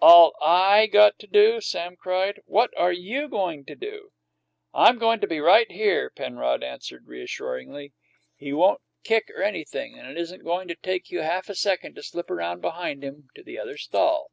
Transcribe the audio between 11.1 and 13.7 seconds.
you half a second to slip around behind him to the